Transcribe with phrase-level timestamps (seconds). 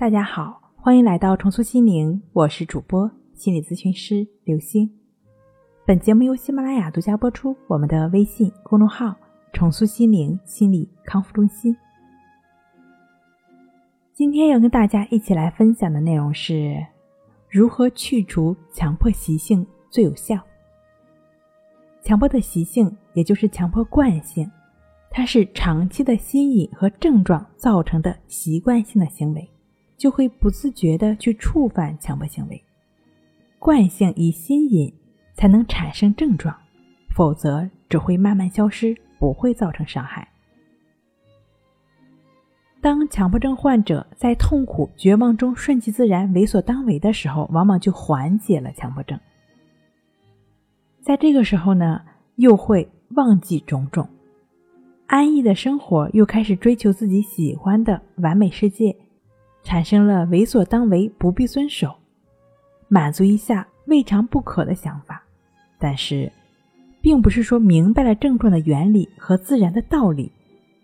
[0.00, 4.90] 大家好，欢迎来到重塑心灵，我是主播心理咨询师刘星。
[5.84, 7.54] 本节目由喜马拉雅独家播出。
[7.66, 9.14] 我们的微信公众号
[9.52, 11.76] “重塑心灵心理康复中心”。
[14.16, 16.74] 今天要跟大家一起来分享的内容是
[17.50, 20.40] 如何去除强迫习性最有效。
[22.02, 24.50] 强迫的习性，也就是强迫惯性，
[25.10, 29.46] 它是长期的心理和症状造成的习惯性的行为。
[30.00, 32.64] 就会不自觉的去触犯强迫行为，
[33.58, 34.90] 惯性以心瘾
[35.34, 36.56] 才能产生症状，
[37.14, 40.26] 否则只会慢慢消失，不会造成伤害。
[42.80, 49.20] 当强迫症患者在痛苦、绝望中顺其自然、为所当为的时候，往往就缓解了强迫症。
[51.02, 52.00] 在这个时候呢，
[52.36, 54.08] 又会忘记种种，
[55.08, 58.96] 安逸的生活又开始追求自己喜欢的完美世界。
[59.70, 61.94] 产生了为所当为、不必遵守、
[62.88, 65.22] 满足一下未尝不可的想法，
[65.78, 66.32] 但是，
[67.00, 70.32] 并不是说明白了症状的原理和自然的道理，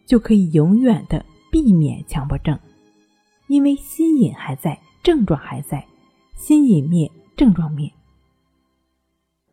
[0.05, 2.56] 就可以永远的避免强迫症，
[3.48, 5.84] 因为心瘾还在，症状还在，
[6.36, 7.92] 心瘾灭，症状灭，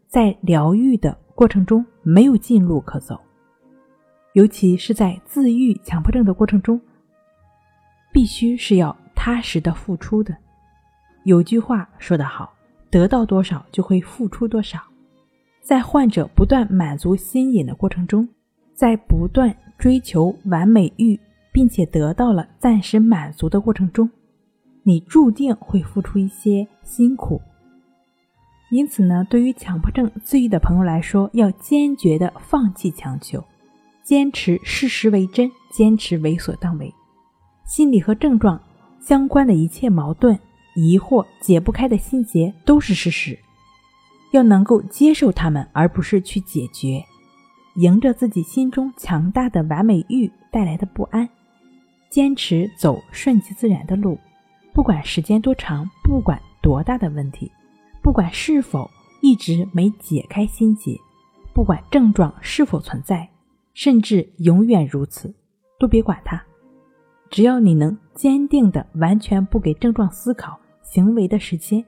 [0.08, 3.19] 在疗愈的过程中没有近路可走，
[4.33, 6.80] 尤其是在自愈强迫症的过程中，
[8.11, 8.95] 必须是要。
[9.23, 10.35] 踏实的付出的，
[11.23, 12.53] 有句话说得好，
[12.89, 14.77] 得到多少就会付出多少。
[15.61, 18.27] 在患者不断满足心瘾的过程中，
[18.73, 21.17] 在不断追求完美欲，
[21.53, 24.09] 并且得到了暂时满足的过程中，
[24.83, 27.39] 你注定会付出一些辛苦。
[28.71, 33.41] 因此呢，对于强迫症自愈的朋友来说，要坚决的放弃强求，
[34.03, 36.93] 坚持事实为真，坚持为所当为。
[37.63, 38.61] 心理和症状。
[39.05, 40.39] 相关的一切矛盾、
[40.75, 43.37] 疑惑、解不开的心结都是事实，
[44.31, 47.03] 要能够接受他们，而不是去解决。
[47.75, 51.27] 迎着自己心中强大的完美欲带来的不安，
[52.09, 54.17] 坚持走顺其自然的路，
[54.71, 57.52] 不管时间多长，不管多大的问题，
[58.02, 58.89] 不管是否
[59.21, 60.97] 一直没解开心结，
[61.52, 63.27] 不管症状是否存在，
[63.73, 65.36] 甚至永远如此，
[65.77, 66.42] 都别管它。
[67.33, 71.83] 只要你能坚定的完全不给症状思考行为的时间，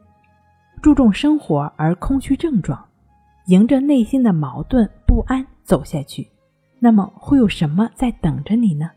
[0.81, 2.83] 注重生活而空虚症状，
[3.45, 6.28] 迎着内心的矛盾不安走下去，
[6.79, 8.89] 那么会有什么在等着你呢？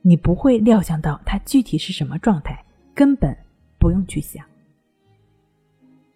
[0.00, 2.64] 你不会料想到它具体是什么状态，
[2.94, 3.36] 根本
[3.78, 4.42] 不用去想。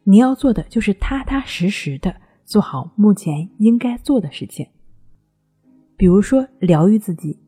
[0.05, 4.67] 你要做的就是踏踏实实的做好目前应该做的事情，
[5.95, 7.39] 比如说疗愈自己。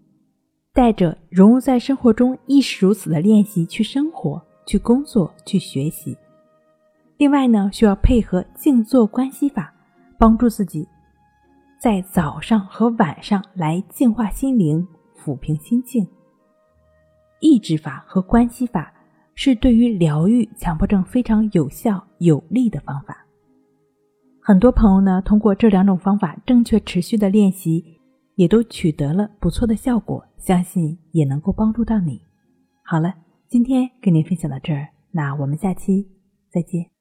[0.78, 6.16] 带着融入在生活中亦是如此的练习去生活、去工作、去学习。
[7.16, 9.74] 另外呢，需要配合静坐观息法，
[10.16, 10.86] 帮助自己
[11.80, 14.86] 在早上和晚上来净化心灵、
[15.20, 16.06] 抚平心境。
[17.40, 18.92] 抑制法和观息法
[19.34, 23.26] 是对于疗愈强迫症非常有效有力的方法。
[24.40, 27.97] 很多朋友呢，通过这两种方法正确持续的练习。
[28.38, 32.22] 也都取得了不错的效果，相信也能够帮助到你。
[32.84, 33.12] 好了，
[33.48, 36.08] 今天跟您分享到这儿，那我们下期
[36.48, 36.97] 再见。